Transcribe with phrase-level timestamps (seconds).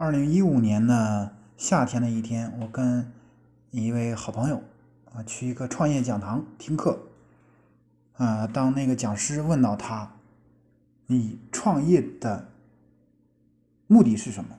[0.00, 3.04] 二零一五年的夏天的一天，我跟
[3.72, 4.62] 一位好朋友
[5.12, 6.96] 啊去一个创业讲堂听课
[8.16, 8.46] 啊。
[8.46, 10.08] 当那个讲师问到他
[11.08, 12.46] ：“你创业的
[13.88, 14.50] 目的是什么？”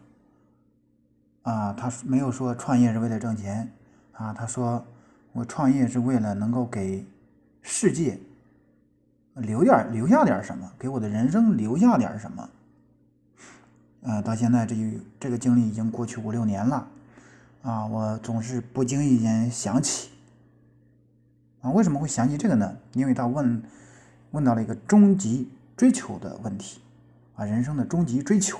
[1.50, 3.72] 啊，他没有说创业是为了挣钱
[4.12, 4.86] 啊，他说
[5.32, 7.08] ：“我创业是为了能够给
[7.62, 8.20] 世界
[9.36, 12.50] 留点留下点什么，给我的人生留下点什么。”
[14.02, 14.76] 呃，到现在这
[15.20, 16.88] 这个经历已经过去五六年了，
[17.64, 20.10] 啊，我总是不经意间想起，
[21.62, 22.78] 啊，为什么会想起这个呢？
[22.94, 23.62] 因为他问
[24.32, 26.80] 问到了一个终极追求的问题，
[27.36, 28.58] 啊，人生的终极追求。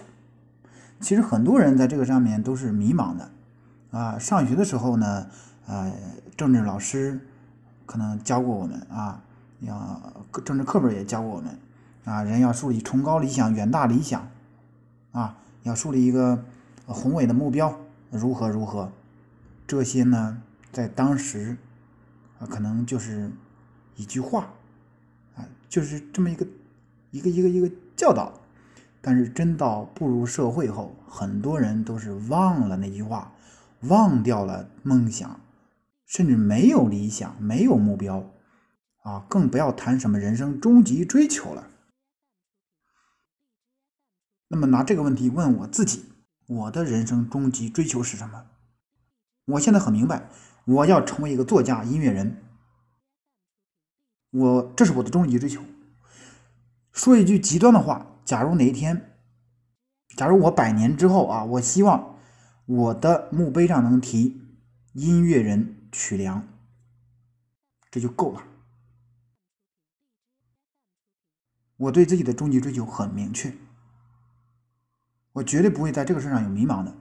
[1.00, 3.32] 其实很多人在这个上面都是迷茫的，
[3.92, 5.28] 啊，上学的时候呢，
[5.68, 5.90] 呃，
[6.36, 7.18] 政治老师
[7.86, 9.22] 可能教过我们啊，
[9.62, 11.58] 要政治课本也教过我们，
[12.04, 14.28] 啊，人要树立崇高理想、远大理想。
[15.12, 16.44] 啊，要树立一个
[16.86, 17.80] 宏伟的目标，
[18.12, 18.92] 如何如何？
[19.68, 21.58] 这些呢，在当时
[22.40, 23.32] 啊，可能就是
[23.96, 24.50] 一句话
[25.36, 26.48] 啊，就是这么一个
[27.12, 28.34] 一个一个一个教导。
[29.02, 33.32] 但是真到步入社会后，很多人都是忘了那句话，
[33.84, 35.40] 忘掉了梦想，
[36.06, 38.30] 甚至没有理想，没有目标
[39.04, 41.68] 啊，更不要谈什么人生终极追求了。
[44.50, 46.06] 那么拿这个问题问我自己，
[46.48, 48.46] 我的人生终极追求是什么？
[49.46, 50.30] 我现在很明白，
[50.66, 52.44] 我要成为一个作家、音乐人。
[54.32, 55.64] 我这是我的终极追求。
[56.92, 59.16] 说一句极端的话，假如哪一天，
[60.16, 62.20] 假如我百年之后啊，我希望
[62.66, 64.42] 我的墓碑上能提
[64.94, 66.48] “音乐人曲梁”，
[67.90, 68.44] 这就够了。
[71.78, 73.56] 我对自己的终极追求很明确。
[75.34, 76.94] 我绝对不会在这个事上有迷茫的，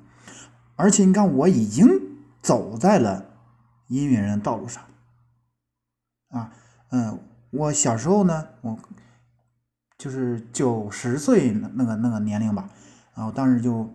[0.77, 1.89] 而且你看，我已经
[2.43, 3.25] 走在了
[3.89, 4.85] 音乐人的道路上。
[6.29, 6.53] 啊，
[6.91, 7.19] 嗯，
[7.51, 8.79] 我小时候呢，我
[9.97, 12.69] 就是九十岁那个那个年龄吧，
[13.15, 13.93] 啊，我当时就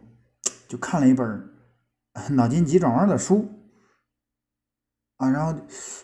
[0.67, 1.49] 就看了一本
[2.31, 3.47] 脑筋急转弯的书，
[5.17, 5.57] 啊，然后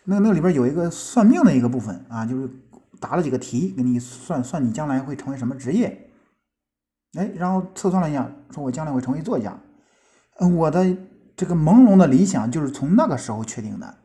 [0.03, 2.49] 那那里边有一个算命的一个部分啊，就是
[2.99, 6.08] 答了几个题，给你算算你将来会成为什么职业。
[7.13, 9.59] 哎，然后测算了一下，说我将来会成为作家。
[10.39, 10.95] 我的
[11.35, 13.97] 这个朦胧的理想就是从那个时候确定的。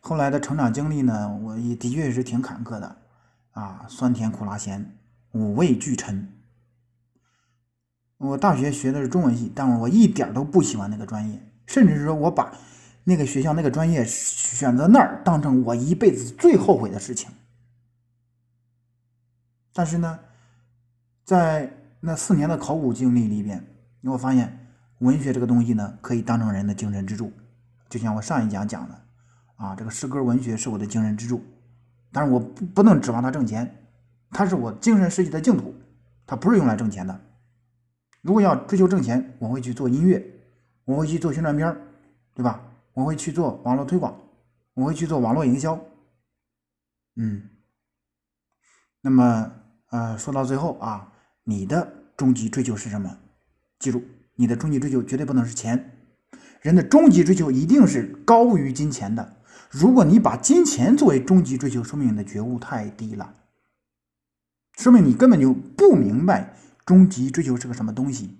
[0.00, 2.96] 后来的成长经历呢，我也的确是挺坎坷的
[3.52, 4.98] 啊，酸甜苦辣咸，
[5.32, 6.30] 五味俱陈。
[8.18, 12.52] 我大学学的是中文系，但我一点都不喜欢那个专业，甚至是说我把
[13.04, 17.30] 那个学校那个专业选择那儿当成我一辈子最后悔的事情。
[19.72, 20.20] 但是呢。
[21.24, 23.64] 在那四年的考古经历里边，
[24.02, 24.68] 你会发现
[24.98, 27.32] 文学这个东西呢，可以当成人的精神支柱。
[27.88, 29.02] 就像我上一讲讲的，
[29.56, 31.42] 啊，这个诗歌文学是我的精神支柱，
[32.12, 33.74] 但是我不能指望它挣钱，
[34.30, 35.74] 它是我精神世界的净土，
[36.26, 37.18] 它不是用来挣钱的。
[38.20, 40.22] 如果要追求挣钱，我会去做音乐，
[40.84, 41.74] 我会去做宣传片
[42.34, 42.60] 对吧？
[42.92, 44.14] 我会去做网络推广，
[44.74, 45.78] 我会去做网络营销。
[47.16, 47.48] 嗯，
[49.00, 49.50] 那么
[49.88, 51.12] 呃，说到最后啊。
[51.44, 53.18] 你的终极追求是什么？
[53.78, 54.02] 记住，
[54.36, 55.92] 你的终极追求绝对不能是钱。
[56.60, 59.36] 人的终极追求一定是高于金钱的。
[59.70, 63.34] 如果你把金钱作为终极追求，说明你的觉悟太低了，
[64.78, 66.56] 说明你根本就不明白
[66.86, 68.38] 终极追求是个什么东西。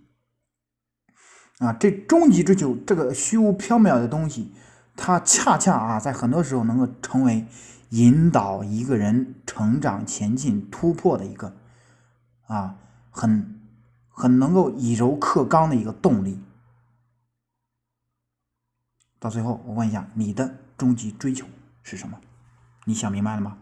[1.59, 4.53] 啊，这终极追求这个虚无缥缈的东西，
[4.97, 7.47] 它恰恰啊，在很多时候能够成为
[7.91, 11.55] 引导一个人成长、前进、突破的一个
[12.47, 12.79] 啊。
[13.15, 13.61] 很
[14.09, 16.39] 很能够以柔克刚的一个动力。
[19.21, 21.47] 到最后，我问一下，你的终极追求
[21.83, 22.21] 是什么？
[22.85, 23.57] 你想明白了吗？